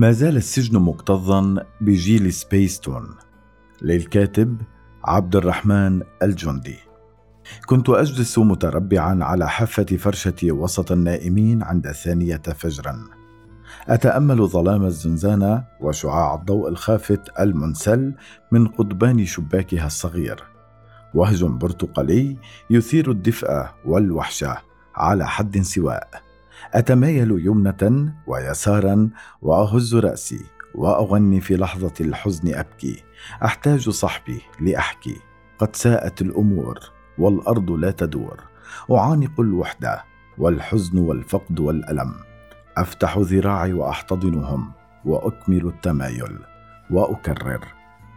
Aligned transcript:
ما 0.00 0.12
زال 0.12 0.36
السجن 0.36 0.78
مكتظا 0.78 1.64
بجيل 1.80 2.32
سبيستون 2.32 3.16
للكاتب 3.82 4.62
عبد 5.04 5.36
الرحمن 5.36 6.02
الجندي. 6.22 6.76
كنت 7.66 7.88
أجلس 7.88 8.38
متربعا 8.38 9.24
على 9.24 9.48
حافة 9.48 9.84
فرشتي 9.84 10.52
وسط 10.52 10.92
النائمين 10.92 11.62
عند 11.62 11.86
الثانية 11.86 12.36
فجرا. 12.36 13.04
أتأمل 13.88 14.46
ظلام 14.46 14.84
الزنزانة 14.84 15.64
وشعاع 15.80 16.34
الضوء 16.34 16.68
الخافت 16.68 17.40
المنسل 17.40 18.14
من 18.52 18.66
قضبان 18.68 19.24
شباكها 19.26 19.86
الصغير. 19.86 20.44
وهج 21.14 21.44
برتقالي 21.44 22.36
يثير 22.70 23.10
الدفء 23.10 23.66
والوحشه 23.84 24.56
على 24.94 25.26
حد 25.26 25.58
سواء. 25.58 26.29
أتمايل 26.74 27.46
يمنة 27.46 28.12
ويسارا 28.26 29.10
وأهز 29.42 29.94
رأسي 29.94 30.44
وأغني 30.74 31.40
في 31.40 31.56
لحظة 31.56 31.92
الحزن 32.00 32.54
أبكي. 32.54 33.04
أحتاج 33.44 33.88
صحبي 33.90 34.40
لأحكي. 34.60 35.16
قد 35.58 35.76
ساءت 35.76 36.22
الأمور 36.22 36.78
والأرض 37.18 37.70
لا 37.70 37.90
تدور. 37.90 38.40
أعانق 38.90 39.40
الوحدة 39.40 40.04
والحزن 40.38 40.98
والفقد 40.98 41.60
والألم. 41.60 42.14
أفتح 42.76 43.18
ذراعي 43.18 43.72
وأحتضنهم 43.72 44.72
وأكمل 45.04 45.66
التمايل 45.66 46.38
وأكرر. 46.90 47.64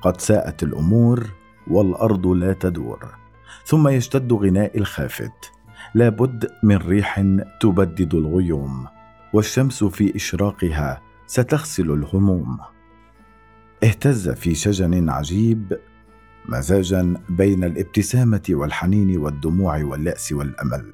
قد 0.01 0.21
ساءت 0.21 0.63
الأمور 0.63 1.27
والأرض 1.67 2.27
لا 2.27 2.53
تدور. 2.53 3.15
ثم 3.65 3.87
يشتد 3.87 4.33
غناء 4.33 4.77
الخافت. 4.77 5.51
لابد 5.95 6.51
من 6.63 6.77
ريح 6.77 7.25
تبدد 7.59 8.15
الغيوم 8.15 8.87
والشمس 9.33 9.83
في 9.83 10.15
إشراقها 10.15 11.01
ستغسل 11.27 11.91
الهموم. 11.91 12.57
اهتز 13.83 14.29
في 14.29 14.55
شجن 14.55 15.09
عجيب 15.09 15.79
مزاجا 16.45 17.13
بين 17.29 17.63
الابتسامة 17.63 18.41
والحنين 18.49 19.17
والدموع 19.17 19.83
واليأس 19.83 20.31
والأمل. 20.31 20.93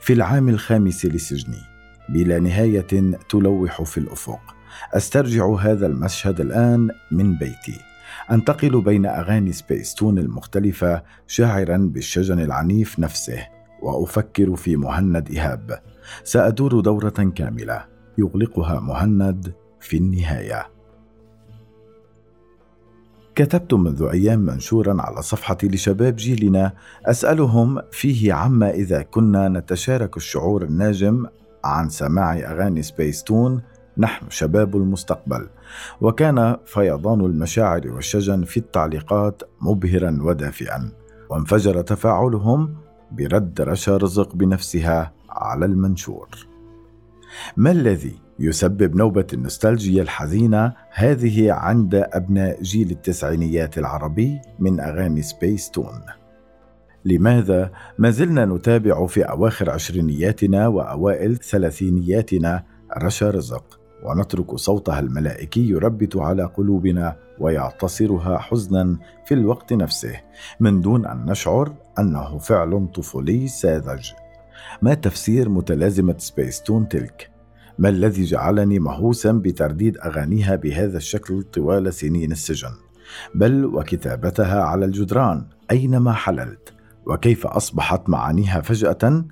في 0.00 0.12
العام 0.12 0.48
الخامس 0.48 1.06
لسجني 1.06 1.62
بلا 2.08 2.38
نهاية 2.38 3.16
تلوح 3.28 3.82
في 3.82 3.98
الأفق. 3.98 4.40
أسترجع 4.94 5.54
هذا 5.54 5.86
المشهد 5.86 6.40
الآن 6.40 6.88
من 7.10 7.38
بيتي. 7.38 7.80
أنتقل 8.30 8.80
بين 8.80 9.06
أغاني 9.06 9.52
سبيستون 9.52 10.18
المختلفة 10.18 11.02
شاعرا 11.26 11.76
بالشجن 11.76 12.40
العنيف 12.40 12.98
نفسه. 12.98 13.59
وأفكر 13.82 14.56
في 14.56 14.76
مهند 14.76 15.30
إيهاب. 15.30 15.78
سأدور 16.24 16.80
دورة 16.80 17.32
كاملة. 17.36 17.84
يغلقها 18.18 18.80
مهند 18.80 19.52
في 19.80 19.96
النهاية. 19.96 20.66
كتبت 23.34 23.74
منذ 23.74 24.08
أيام 24.12 24.38
منشورا 24.38 25.02
على 25.02 25.22
صفحتي 25.22 25.68
لشباب 25.68 26.16
جيلنا. 26.16 26.72
أسألهم 27.06 27.82
فيه 27.92 28.32
عما 28.32 28.70
إذا 28.70 29.02
كنا 29.02 29.48
نتشارك 29.48 30.16
الشعور 30.16 30.62
الناجم 30.62 31.26
عن 31.64 31.88
سماع 31.88 32.38
أغاني 32.38 32.82
سبيستون 32.82 33.62
نحن 33.98 34.30
شباب 34.30 34.76
المستقبل. 34.76 35.48
وكان 36.00 36.56
فيضان 36.66 37.20
المشاعر 37.20 37.88
والشجن 37.88 38.44
في 38.44 38.56
التعليقات 38.56 39.42
مبهرا 39.60 40.18
ودافئا. 40.20 40.92
وانفجر 41.30 41.80
تفاعلهم 41.82 42.74
برد 43.12 43.60
رشا 43.60 43.96
رزق 43.96 44.34
بنفسها 44.34 45.12
على 45.30 45.64
المنشور 45.66 46.28
ما 47.56 47.70
الذي 47.70 48.14
يسبب 48.38 48.96
نوبة 48.96 49.26
النوستالجيا 49.32 50.02
الحزينة 50.02 50.72
هذه 50.90 51.52
عند 51.52 51.94
أبناء 51.94 52.62
جيل 52.62 52.90
التسعينيات 52.90 53.78
العربي 53.78 54.40
من 54.58 54.80
أغاني 54.80 55.22
سبيس 55.22 55.70
تون؟ 55.70 56.00
لماذا 57.04 57.70
ما 57.98 58.10
زلنا 58.10 58.44
نتابع 58.44 59.06
في 59.06 59.22
أواخر 59.22 59.70
عشرينياتنا 59.70 60.66
وأوائل 60.68 61.36
ثلاثينياتنا 61.36 62.64
رشا 62.98 63.30
رزق 63.30 63.79
ونترك 64.02 64.56
صوتها 64.56 65.00
الملائكي 65.00 65.68
يربت 65.68 66.16
على 66.16 66.44
قلوبنا 66.44 67.16
ويعتصرها 67.38 68.38
حزنا 68.38 68.98
في 69.24 69.34
الوقت 69.34 69.72
نفسه 69.72 70.20
من 70.60 70.80
دون 70.80 71.06
أن 71.06 71.24
نشعر 71.24 71.74
أنه 71.98 72.38
فعل 72.38 72.88
طفولي 72.94 73.48
ساذج. 73.48 74.10
ما 74.82 74.94
تفسير 74.94 75.48
متلازمة 75.48 76.14
سبيستون 76.18 76.88
تلك؟ 76.88 77.30
ما 77.78 77.88
الذي 77.88 78.24
جعلني 78.24 78.78
مهووسا 78.78 79.32
بترديد 79.32 79.98
أغانيها 79.98 80.56
بهذا 80.56 80.96
الشكل 80.96 81.42
طوال 81.42 81.94
سنين 81.94 82.32
السجن؟ 82.32 82.72
بل 83.34 83.64
وكتابتها 83.64 84.62
على 84.62 84.84
الجدران 84.84 85.46
أينما 85.70 86.12
حللت؟ 86.12 86.74
وكيف 87.06 87.46
أصبحت 87.46 88.08
معانيها 88.08 88.60
فجأة 88.60 89.24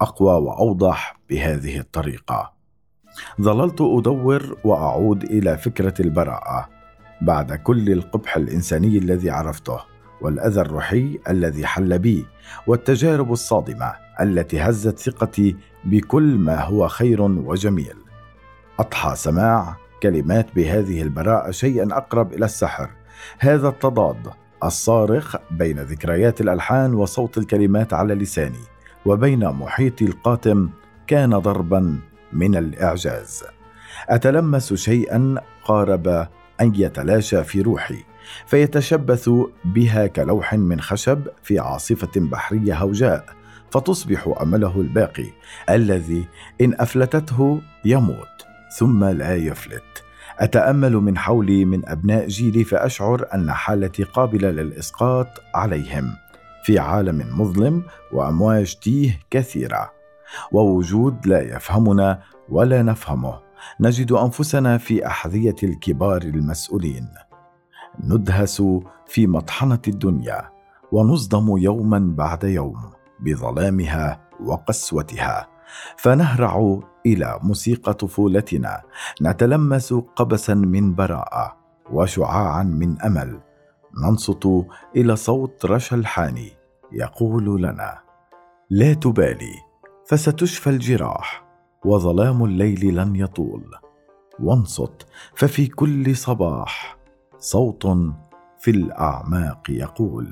أقوى 0.00 0.32
وأوضح 0.32 1.20
بهذه 1.30 1.78
الطريقة؟ 1.78 2.55
ظللت 3.40 3.80
أدور 3.80 4.56
وأعود 4.64 5.24
إلى 5.24 5.58
فكرة 5.58 5.94
البراءة 6.00 6.68
بعد 7.20 7.52
كل 7.52 7.92
القبح 7.92 8.36
الإنساني 8.36 8.98
الذي 8.98 9.30
عرفته 9.30 9.80
والأذى 10.20 10.60
الروحي 10.60 11.18
الذي 11.28 11.66
حل 11.66 11.98
بي 11.98 12.26
والتجارب 12.66 13.32
الصادمة 13.32 13.92
التي 14.20 14.60
هزت 14.60 14.98
ثقتي 14.98 15.56
بكل 15.84 16.38
ما 16.38 16.60
هو 16.60 16.88
خير 16.88 17.22
وجميل. 17.22 17.96
أضحى 18.78 19.16
سماع 19.16 19.76
كلمات 20.02 20.46
بهذه 20.56 21.02
البراءة 21.02 21.50
شيئا 21.50 21.96
أقرب 21.96 22.32
إلى 22.32 22.44
السحر. 22.44 22.90
هذا 23.38 23.68
التضاد 23.68 24.28
الصارخ 24.64 25.36
بين 25.50 25.80
ذكريات 25.80 26.40
الألحان 26.40 26.94
وصوت 26.94 27.38
الكلمات 27.38 27.94
على 27.94 28.14
لساني 28.14 28.64
وبين 29.06 29.48
محيطي 29.48 30.04
القاتم 30.04 30.70
كان 31.06 31.38
ضربا 31.38 31.98
من 32.32 32.56
الإعجاز. 32.56 33.44
أتلمس 34.08 34.74
شيئا؟ 34.74 35.34
قارب 35.64 36.08
أن 36.60 36.72
يتلاشى 36.74 37.44
في 37.44 37.60
روحي 37.60 38.04
فيتشبث 38.46 39.30
بها 39.64 40.06
كلوح 40.06 40.54
من 40.54 40.80
خشب 40.80 41.28
في 41.42 41.58
عاصفة 41.58 42.10
بحرية 42.16 42.74
هوجاء 42.74 43.24
فتصبح 43.70 44.34
أمله 44.42 44.80
الباقي 44.80 45.26
الذي 45.70 46.28
إن 46.60 46.74
أفلتته 46.80 47.60
يموت 47.84 48.46
ثم 48.78 49.04
لا 49.04 49.36
يفلت. 49.36 50.04
أتأمل 50.38 50.92
من 50.92 51.18
حولي 51.18 51.64
من 51.64 51.88
أبناء 51.88 52.26
جيلي 52.26 52.64
فأشعر 52.64 53.26
أن 53.34 53.52
حالتي 53.52 54.02
قابلة 54.02 54.50
للإسقاط 54.50 55.28
عليهم. 55.54 56.16
في 56.64 56.78
عالم 56.78 57.40
مظلم 57.40 57.82
وأمواج 58.12 58.74
تيه 58.74 59.20
كثيرة. 59.30 59.95
ووجود 60.52 61.26
لا 61.26 61.56
يفهمنا 61.56 62.20
ولا 62.48 62.82
نفهمه. 62.82 63.40
نجد 63.80 64.12
أنفسنا 64.12 64.78
في 64.78 65.06
أحذية 65.06 65.56
الكبار 65.62 66.22
المسؤولين. 66.22 67.08
ندهس 68.04 68.62
في 69.06 69.26
مطحنة 69.26 69.82
الدنيا 69.88 70.50
ونصدم 70.92 71.56
يوما 71.56 71.98
بعد 71.98 72.44
يوم 72.44 72.92
بظلامها 73.20 74.20
وقسوتها. 74.44 75.48
فنهرع 75.96 76.80
إلى 77.06 77.38
موسيقى 77.42 77.94
طفولتنا. 77.94 78.82
نتلمس 79.22 79.92
قبسا 79.92 80.54
من 80.54 80.94
براءة 80.94 81.56
وشعاعا 81.92 82.62
من 82.62 83.02
أمل. 83.02 83.40
ننصت 84.04 84.48
إلى 84.96 85.16
صوت 85.16 85.66
رشا 85.66 85.96
الحاني 85.96 86.52
يقول 86.92 87.62
لنا 87.62 87.98
لا 88.70 88.94
تبالي. 88.94 89.65
فستشفى 90.06 90.70
الجراح 90.70 91.44
وظلام 91.84 92.44
الليل 92.44 92.96
لن 92.96 93.16
يطول. 93.16 93.64
وانصت 94.40 95.06
ففي 95.34 95.66
كل 95.66 96.16
صباح 96.16 96.98
صوت 97.38 97.86
في 98.58 98.70
الأعماق 98.70 99.62
يقول. 99.68 100.28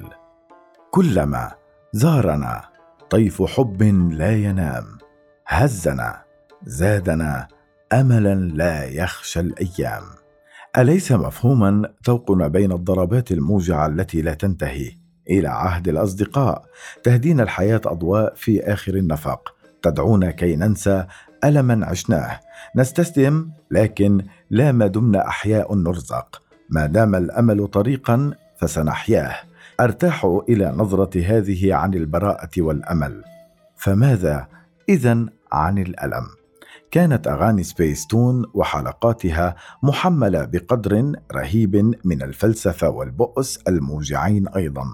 كلما 0.91 1.55
زارنا 1.93 2.65
طيف 3.11 3.43
حب 3.43 3.83
لا 4.13 4.37
ينام 4.37 4.85
هزنا 5.47 6.23
زادنا 6.63 7.49
أملا 7.93 8.35
لا 8.35 8.85
يخشى 8.85 9.41
الأيام. 9.41 10.03
أليس 10.79 11.13
مفهوما 11.13 11.93
توقنا 12.05 12.49
بين 12.49 12.73
الضربات 12.73 13.33
الموجعة 13.33 13.87
التي 13.87 14.23
لا 14.23 14.35
تنتهي 14.35 14.91
إلى 15.31 15.49
عهد 15.49 15.89
الأصدقاء 15.89 16.65
تهدينا 17.03 17.43
الحياة 17.43 17.81
أضواء 17.87 18.35
في 18.35 18.63
آخر 18.63 18.95
النفق 18.95 19.55
تدعونا 19.85 20.31
كي 20.31 20.57
ننسى 20.57 21.05
ألما 21.45 21.87
عشناه. 21.87 22.41
نستسلم 22.77 23.51
لكن 23.71 24.25
لا 24.51 24.73
ما 24.73 24.87
دمنا 24.87 25.29
أحياء 25.29 25.75
نرزق. 25.75 26.43
ما 26.71 26.87
دام 26.87 27.15
الأمل 27.15 27.67
طريقا 27.67 28.35
فسنحياه. 28.57 29.35
أرتاح 29.81 30.41
إلى 30.49 30.73
نظرة 30.77 31.21
هذه 31.27 31.75
عن 31.75 31.95
البراءة 31.95 32.51
والأمل. 32.59 33.25
فماذا 33.77 34.47
اذا 34.89 35.27
عن 35.53 35.79
الألم؟ 35.79 36.27
كانت 36.91 37.27
أغاني 37.27 37.63
سبيس 37.63 38.07
تون 38.07 38.45
وحلقاتها 38.55 39.55
محملة 39.83 40.45
بقدر 40.45 41.13
رهيب 41.33 41.95
من 42.05 42.23
الفلسفة 42.23 42.89
والبؤس 42.89 43.59
الموجعين 43.69 44.49
أيضا. 44.49 44.85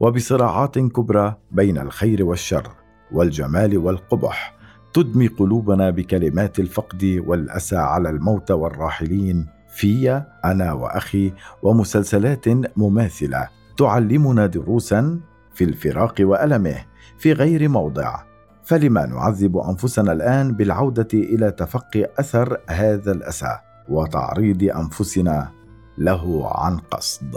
وبصراعات 0.00 0.78
كبرى 0.78 1.36
بين 1.50 1.78
الخير 1.78 2.24
والشر. 2.24 2.81
والجمال 3.12 3.78
والقبح 3.78 4.54
تدمي 4.94 5.26
قلوبنا 5.26 5.90
بكلمات 5.90 6.58
الفقد 6.58 7.22
والأسى 7.26 7.76
على 7.76 8.10
الموتى 8.10 8.52
والراحلين. 8.52 9.46
في 9.74 10.22
أنا 10.44 10.72
وأخي 10.72 11.32
ومسلسلات 11.62 12.48
مماثلة 12.76 13.48
تعلمنا 13.78 14.46
دروسا 14.46 15.20
في 15.54 15.64
الفراق 15.64 16.14
وألمه 16.20 16.76
في 17.18 17.32
غير 17.32 17.68
موضع. 17.68 18.22
فلما 18.64 19.06
نعذب 19.06 19.56
أنفسنا 19.56 20.12
الآن 20.12 20.52
بالعودة 20.52 21.08
إلى 21.14 21.50
تفقي 21.50 22.08
أثر 22.18 22.60
هذا 22.68 23.12
الأسى 23.12 23.58
وتعريض 23.88 24.62
أنفسنا 24.76 25.50
له 25.98 26.50
عن 26.54 26.78
قصد. 26.78 27.34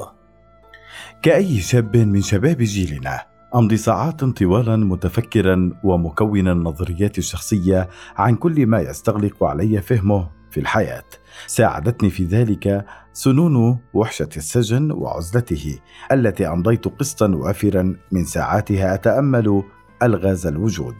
كأي 1.21 1.59
شاب 1.59 1.97
من 1.97 2.21
شباب 2.21 2.57
جيلنا 2.57 3.34
أمضي 3.55 3.77
ساعات 3.77 4.23
طوالا 4.23 4.75
متفكرا 4.75 5.71
ومكونا 5.83 6.53
نظرياتي 6.53 7.17
الشخصية 7.17 7.89
عن 8.17 8.35
كل 8.35 8.67
ما 8.67 8.79
يستغلق 8.79 9.43
علي 9.43 9.81
فهمه 9.81 10.29
في 10.51 10.59
الحياة. 10.59 11.03
ساعدتني 11.47 12.09
في 12.09 12.23
ذلك 12.25 12.85
سنون 13.13 13.79
وحشة 13.93 14.29
السجن 14.37 14.91
وعزلته 14.91 15.79
التي 16.11 16.47
أمضيت 16.47 16.87
قسطا 16.87 17.27
وافرا 17.27 17.95
من 18.11 18.25
ساعاتها 18.25 18.93
أتأمل 18.93 19.63
ألغاز 20.03 20.47
الوجود. 20.47 20.95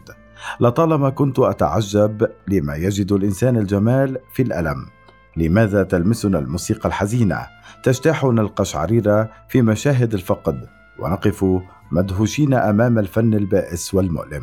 لطالما 0.60 1.10
كنت 1.10 1.38
أتعجب 1.38 2.28
لما 2.48 2.76
يجد 2.76 3.12
الإنسان 3.12 3.56
الجمال 3.56 4.18
في 4.32 4.42
الألم 4.42 4.86
لماذا 5.36 5.82
تلمسنا 5.82 6.38
الموسيقى 6.38 6.88
الحزينة؟ 6.88 7.46
تجتاحنا 7.82 8.42
القشعريره 8.42 9.30
في 9.48 9.62
مشاهد 9.62 10.14
الفقد. 10.14 10.75
ونقف 10.98 11.44
مدهوشين 11.92 12.54
أمام 12.54 12.98
الفن 12.98 13.34
البائس 13.34 13.94
والمؤلم. 13.94 14.42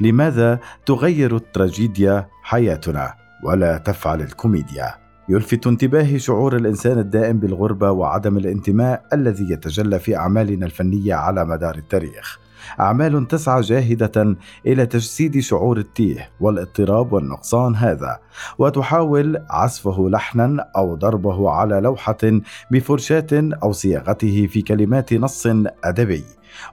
لماذا 0.00 0.58
تغير 0.86 1.36
التراجيديا 1.36 2.28
حياتنا 2.42 3.14
ولا 3.44 3.78
تفعل 3.78 4.20
الكوميديا؟ 4.20 4.94
يلفت 5.28 5.66
انتباهي 5.66 6.18
شعور 6.18 6.56
الإنسان 6.56 6.98
الدائم 6.98 7.38
بالغربة 7.38 7.90
وعدم 7.90 8.36
الانتماء 8.36 9.02
الذي 9.12 9.52
يتجلى 9.52 9.98
في 9.98 10.16
أعمالنا 10.16 10.66
الفنية 10.66 11.14
على 11.14 11.44
مدار 11.44 11.74
التاريخ. 11.74 12.38
أعمال 12.80 13.28
تسعى 13.28 13.60
جاهدة 13.60 14.36
إلى 14.66 14.86
تجسيد 14.86 15.38
شعور 15.38 15.78
التيه 15.78 16.30
والاضطراب 16.40 17.12
والنقصان 17.12 17.74
هذا 17.74 18.18
وتحاول 18.58 19.44
عزفه 19.50 20.08
لحنا 20.08 20.70
أو 20.76 20.94
ضربه 20.94 21.50
على 21.50 21.80
لوحة 21.80 22.18
بفرشاة 22.70 23.26
أو 23.62 23.72
صياغته 23.72 24.46
في 24.46 24.62
كلمات 24.62 25.14
نص 25.14 25.46
أدبي. 25.84 26.24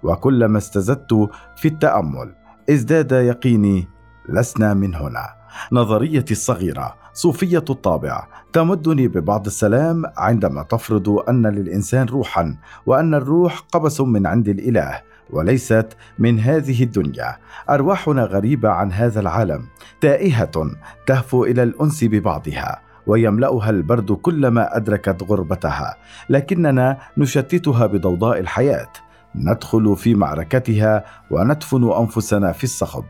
وكلما 0.04 0.58
استزدت 0.58 1.30
في 1.58 1.68
التأمل 1.68 2.36
ازداد 2.70 3.12
يقيني 3.12 3.88
لسنا 4.30 4.74
من 4.74 4.96
هنا. 4.96 5.30
نظريتي 5.72 6.34
الصغيرة 6.34 6.96
صوفية 7.14 7.64
الطابع 7.70 8.28
تمدني 8.54 9.08
ببعض 9.08 9.46
السلام 9.46 10.04
عندما 10.18 10.64
تفرض 10.64 11.10
أن 11.10 11.48
للإنسان 11.48 12.06
روحا 12.06 12.58
وأن 12.86 13.14
الروح 13.14 13.60
قبس 13.60 14.02
من 14.02 14.28
عند 14.28 14.50
الإله. 14.50 15.02
وليست 15.30 15.88
من 16.20 16.40
هذه 16.40 16.84
الدنيا. 16.84 17.38
أرواحنا 17.70 18.24
غريبة 18.24 18.70
عن 18.70 18.92
هذا 18.92 19.20
العالم. 19.20 19.68
تائهة 20.02 20.72
تهفو 21.08 21.46
إلى 21.46 21.64
الأنس 21.64 22.04
ببعضها 22.04 22.82
ويملأها 23.08 23.70
البرد 23.70 24.12
كلما 24.12 24.78
أدركت 24.78 25.24
غربتها. 25.24 25.96
لكننا 26.30 26.98
نشتتها 27.18 27.86
بضوضاء 27.86 28.40
الحياة. 28.40 28.90
ندخل 29.36 29.96
في 29.96 30.16
معركتها 30.16 31.06
وندفن 31.32 31.92
أنفسنا 31.92 32.52
في 32.52 32.64
الصخب. 32.64 33.04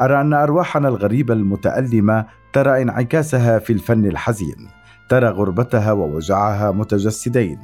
أرى 0.00 0.20
أن 0.20 0.32
أرواحنا 0.32 0.88
الغريبة 0.88 1.34
المتألمة 1.34 2.26
ترى 2.52 2.82
انعكاسها 2.82 3.58
في 3.58 3.72
الفن 3.72 4.06
الحزين. 4.06 4.68
ترى 5.08 5.28
غربتها 5.28 5.92
ووجعها 5.92 6.70
متجسدين. 6.70 7.58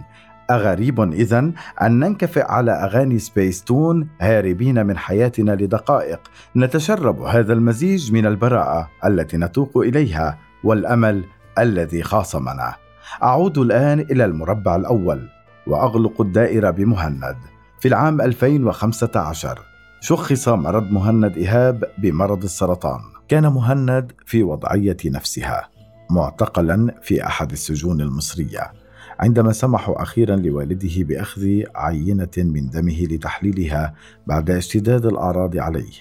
أغريب 0.52 1.12
إذا 1.12 1.38
أن 1.82 1.98
ننكفئ 1.98 2.42
على 2.42 2.72
أغاني 2.72 3.18
سبيس 3.18 3.64
تون 3.64 4.08
هاربين 4.20 4.86
من 4.86 4.98
حياتنا 4.98 5.52
لدقائق. 5.52 6.20
نتشرب 6.56 7.22
هذا 7.22 7.52
المزيج 7.52 8.12
من 8.12 8.26
البراءة 8.26 8.90
التي 9.04 9.36
نتوق 9.36 9.78
إليها 9.78 10.38
والأمل 10.64 11.24
الذي 11.58 12.02
خاصمنا. 12.02 12.74
أعود 13.22 13.58
الآن 13.58 14.00
إلى 14.00 14.24
المربع 14.24 14.76
الأول 14.76 15.28
وأغلق 15.66 16.20
الدائرة 16.20 16.70
بمهند. 16.70 17.36
في 17.80 17.88
العام 17.88 18.20
2015 18.20 19.58
شخص 20.00 20.48
مرض 20.48 20.90
مهند 20.90 21.36
إيهاب 21.36 21.84
بمرض 21.98 22.42
السرطان. 22.42 23.00
كان 23.28 23.46
مهند 23.46 24.12
في 24.26 24.42
وضعية 24.42 24.96
نفسها 25.06 25.68
معتقلا 26.10 26.94
في 27.02 27.26
أحد 27.26 27.52
السجون 27.52 28.00
المصرية. 28.00 28.81
عندما 29.22 29.52
سمحوا 29.52 30.02
أخيرا 30.02 30.36
لوالده 30.36 31.04
بأخذ 31.04 31.62
عينة 31.74 32.28
من 32.36 32.70
دمه 32.70 33.02
لتحليلها 33.02 33.94
بعد 34.26 34.50
اشتداد 34.50 35.06
الأعراض 35.06 35.58
عليه 35.58 35.92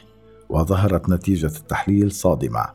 وظهرت 0.49 1.09
نتيجة 1.09 1.45
التحليل 1.45 2.11
صادمة. 2.11 2.65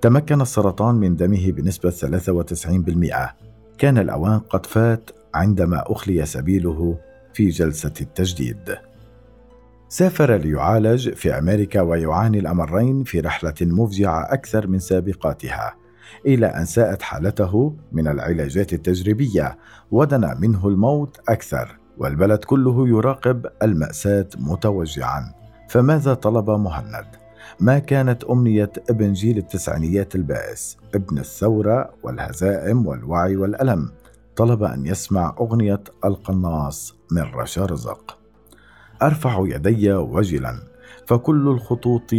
تمكن 0.00 0.40
السرطان 0.40 0.94
من 0.94 1.16
دمه 1.16 1.52
بنسبة 1.52 1.90
93% 1.90 3.34
كان 3.78 3.98
الأوان 3.98 4.38
قد 4.38 4.66
فات 4.66 5.10
عندما 5.34 5.84
أخلي 5.86 6.26
سبيله 6.26 6.98
في 7.34 7.48
جلسة 7.48 7.92
التجديد. 8.00 8.76
سافر 9.88 10.36
ليعالج 10.36 11.10
في 11.10 11.38
أمريكا 11.38 11.80
ويعاني 11.80 12.38
الأمرين 12.38 13.04
في 13.04 13.20
رحلة 13.20 13.54
مفجعة 13.60 14.32
أكثر 14.32 14.66
من 14.66 14.78
سابقاتها. 14.78 15.81
إلى 16.26 16.46
أن 16.46 16.64
ساءت 16.64 17.02
حالته 17.02 17.76
من 17.92 18.08
العلاجات 18.08 18.72
التجريبية 18.72 19.58
ودنا 19.90 20.34
منه 20.40 20.68
الموت 20.68 21.20
أكثر 21.28 21.78
والبلد 21.98 22.44
كله 22.44 22.88
يراقب 22.88 23.46
المأساة 23.62 24.28
متوجعا. 24.38 25.32
فماذا 25.68 26.14
طلب 26.14 26.50
مهند؟ 26.50 27.06
ما 27.60 27.78
كانت 27.78 28.24
أمنية 28.24 28.72
ابن 28.90 29.12
جيل 29.12 29.38
التسعينيات 29.38 30.14
البائس 30.14 30.76
ابن 30.94 31.18
الثورة 31.18 31.90
والهزائم 32.02 32.86
والوعي 32.86 33.36
والألم؟ 33.36 33.90
طلب 34.36 34.62
أن 34.62 34.86
يسمع 34.86 35.34
أغنية 35.40 35.84
القناص 36.04 36.94
من 37.10 37.22
رشا 37.22 37.64
رزق. 37.64 38.18
أرفع 39.02 39.44
يدي 39.46 39.92
وجلا 39.92 40.54
فكل 41.06 41.48
الخطوط 41.48 42.10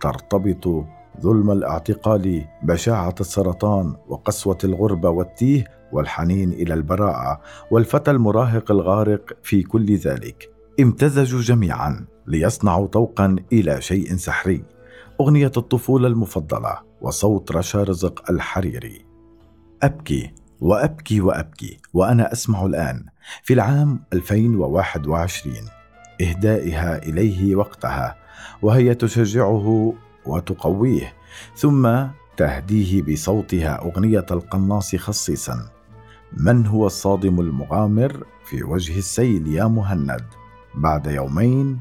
ترتبط 0.00 0.84
ظلم 1.22 1.50
الاعتقال 1.50 2.44
بشاعة 2.62 3.14
السرطان 3.20 3.96
وقسوة 4.08 4.58
الغربة 4.64 5.10
والتيه 5.10 5.64
والحنين 5.92 6.52
إلى 6.52 6.74
البراءه 6.74 7.40
والفتى 7.70 8.10
المراهق 8.10 8.70
الغارق 8.70 9.36
في 9.42 9.62
كل 9.62 9.96
ذلك. 9.96 10.50
امتزجوا 10.80 11.40
جميعا 11.40 12.06
ليصنعوا 12.26 12.86
طوقا 12.86 13.36
إلى 13.52 13.80
شيء 13.80 14.16
سحري. 14.16 14.64
أغنية 15.20 15.52
الطفولة 15.56 16.08
المفضلة 16.08 16.78
وصوت 17.00 17.52
رشا 17.52 17.82
رزق 17.82 18.30
الحريري. 18.30 19.04
أبكي 19.82 20.32
وأبكي 20.60 21.20
وأبكي 21.20 21.78
وأنا 21.94 22.32
أسمع 22.32 22.66
الآن 22.66 23.04
في 23.42 23.54
العام 23.54 24.00
2021 24.12 25.54
إهدائها 26.20 27.02
إليه 27.02 27.56
وقتها 27.56 28.16
وهي 28.62 28.94
تشجعه 28.94 29.94
وتقويه 30.26 31.12
ثم 31.56 32.06
تهديه 32.36 33.02
بصوتها 33.02 33.82
أغنية 33.82 34.26
القناص 34.30 34.96
خصيصا. 34.96 35.68
من 36.32 36.66
هو 36.66 36.86
الصادم 36.86 37.40
المغامر 37.40 38.24
في 38.44 38.62
وجه 38.62 38.98
السيل 38.98 39.46
يا 39.46 39.64
مهند؟ 39.64 40.24
بعد 40.74 41.06
يومين 41.06 41.78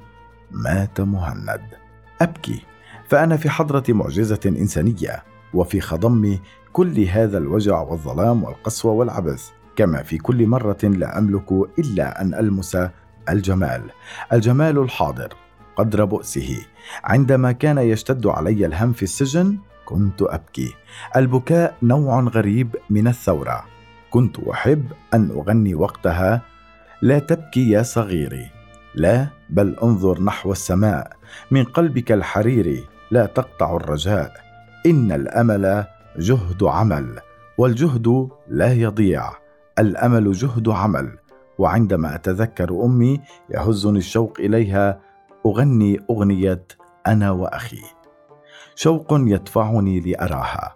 مات 0.52 1.02
مهند. 1.02 1.62
أبكي 2.22 2.62
فأنا 3.08 3.38
في 3.38 3.50
حضرة 3.50 3.84
معجزة 3.90 4.40
إنسانية 4.46 5.24
وفي 5.54 5.82
خضم 5.82 6.38
كل 6.74 7.00
هذا 7.00 7.38
الوجع 7.38 7.82
والظلام 7.82 8.44
والقسوة 8.44 8.92
والعبث 8.92 9.50
كما 9.76 10.04
في 10.04 10.18
كل 10.18 10.48
مرة 10.48 10.78
لا 10.84 11.18
أملك 11.18 11.52
إلا 11.80 12.22
أن 12.22 12.34
ألمس 12.34 12.78
الجمال 13.30 13.82
الجمال 14.34 14.78
الحاضر. 14.78 15.34
قدر 15.80 16.06
بؤسه. 16.06 16.66
عندما 17.04 17.52
كان 17.52 17.78
يشتد 17.78 18.28
علي 18.28 18.66
الهم 18.66 18.92
في 18.94 19.04
السجن 19.04 19.58
كنت 19.86 20.22
أبكي. 20.22 20.74
البكاء 21.16 21.76
نوع 21.84 22.20
غريب 22.20 22.76
من 22.90 23.08
الثورة. 23.08 23.66
كنت 24.10 24.40
أحب 24.40 24.86
أن 25.14 25.30
أغني 25.32 25.76
وقتها. 25.76 26.42
لا 27.02 27.20
تبكي 27.20 27.70
يا 27.70 27.84
صغيري. 27.84 28.48
لا 28.96 29.28
بل 29.50 29.76
انظر 29.84 30.22
نحو 30.22 30.52
السماء. 30.52 31.12
من 31.52 31.64
قلبك 31.64 32.12
الحريري 32.12 32.84
لا 33.12 33.26
تقطع 33.26 33.76
الرجاء. 33.76 34.34
إن 34.86 35.12
الأمل 35.12 35.86
جهد 36.18 36.64
عمل 36.64 37.20
والجهد 37.58 38.30
لا 38.48 38.74
يضيع. 38.74 39.32
الأمل 39.80 40.32
جهد 40.32 40.70
عمل 40.70 41.18
وعندما 41.58 42.16
أتذكر 42.16 42.86
أمي 42.86 43.22
يهزني 43.50 43.98
الشوق 43.98 44.38
إليها 44.40 45.09
أغني 45.46 46.00
أغنية 46.10 46.66
أنا 47.08 47.32
وأخي. 47.32 47.82
شوق 48.76 49.08
يدفعني 49.12 50.00
لأراها. 50.00 50.76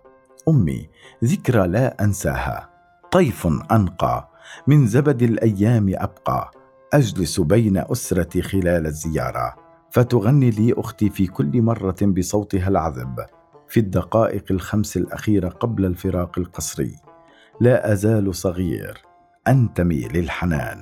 أمي 0.49 0.89
ذكرى 1.23 1.67
لا 1.67 2.03
أنساها. 2.03 2.69
طيف 3.11 3.47
أنقى. 3.71 4.29
من 4.67 4.87
زبد 4.87 5.21
الأيام 5.21 5.91
أبقى. 5.95 6.51
أجلس 6.93 7.39
بين 7.39 7.77
أسرتي 7.77 8.41
خلال 8.41 8.85
الزيارة. 8.85 9.55
فتغني 9.91 10.49
لي 10.49 10.73
أختي 10.73 11.09
في 11.09 11.27
كل 11.27 11.61
مرة 11.61 11.95
بصوتها 12.01 12.67
العذب. 12.67 13.25
في 13.67 13.79
الدقائق 13.79 14.43
الخمس 14.51 14.97
الأخيرة 14.97 15.49
قبل 15.49 15.85
الفراق 15.85 16.39
القسري 16.39 16.95
لا 17.61 17.91
أزال 17.93 18.35
صغير. 18.35 19.01
أنتمي 19.47 20.07
للحنان. 20.07 20.81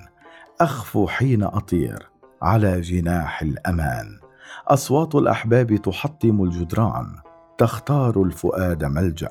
أخفو 0.61 1.07
حين 1.07 1.43
أطير. 1.43 2.11
على 2.41 2.81
جناح 2.81 3.41
الأمان. 3.41 4.19
أصوات 4.67 5.15
الأحباب 5.15 5.75
تحطم 5.75 6.43
الجدران 6.43 7.15
تختار 7.57 8.24
الفؤاد 8.24 8.83
ملجا. 8.83 9.29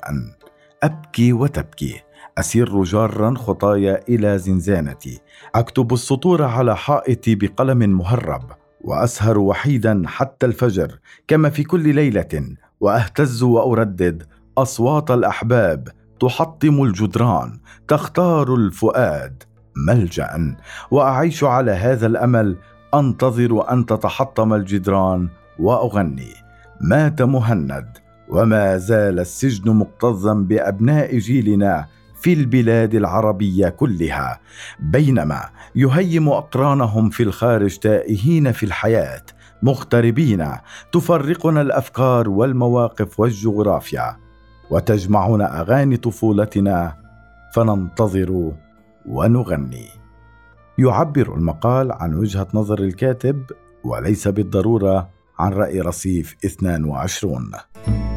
أبكي 0.83 1.33
وتبكي 1.33 2.01
اسير 2.37 2.83
جارا 2.83 3.35
خطايا 3.35 4.01
إلى 4.09 4.37
زنزانتي. 4.37 5.19
أكتب 5.55 5.93
السطور 5.93 6.43
على 6.43 6.75
حائطي 6.75 7.35
بقلم 7.35 7.77
مهرب 7.77 8.51
وأسهر 8.81 9.37
وحيدا 9.39 10.03
حتى 10.05 10.45
الفجر 10.45 10.99
كما 11.27 11.49
في 11.49 11.63
كل 11.63 11.95
ليلة 11.95 12.55
وأهتز 12.79 13.43
وأردد. 13.43 14.23
أصوات 14.57 15.11
الأحباب 15.11 15.87
تحطم 16.19 16.83
الجدران 16.83 17.59
تختار 17.87 18.55
الفؤاد 18.55 19.43
ملجا. 19.87 20.55
وأعيش 20.91 21.43
على 21.43 21.71
هذا 21.71 22.07
الأمل 22.07 22.57
أنتظر 22.93 23.71
أن 23.71 23.85
تتحطم 23.85 24.53
الجدران 24.53 25.29
وأغني. 25.59 26.33
مات 26.81 27.21
مهند 27.21 27.97
وما 28.29 28.77
زال 28.77 29.19
السجن 29.19 29.71
مكتظا 29.75 30.33
بأبناء 30.33 31.17
جيلنا 31.17 31.85
في 32.21 32.33
البلاد 32.33 32.95
العربية 32.95 33.69
كلها 33.69 34.39
بينما 34.79 35.49
يهيم 35.75 36.29
أقرانهم 36.29 37.09
في 37.09 37.23
الخارج 37.23 37.77
تائهين 37.77 38.51
في 38.51 38.65
الحياة. 38.65 39.21
مغتربين 39.63 40.47
تفرقنا 40.91 41.61
الأفكار 41.61 42.29
والمواقف 42.29 43.19
والجغرافيا 43.19 44.17
وتجمعنا 44.69 45.61
أغاني 45.61 45.97
طفولتنا. 45.97 47.01
فننتظر 47.53 48.51
ونغني. 49.05 50.00
يعبر 50.77 51.35
المقال 51.35 51.91
عن 51.91 52.15
وجهة 52.15 52.47
نظر 52.53 52.79
الكاتب 52.79 53.43
وليس 53.83 54.27
بالضرورة 54.27 55.09
عن 55.39 55.53
رأي 55.53 55.81
رصيف 55.81 56.35
22 56.45 58.10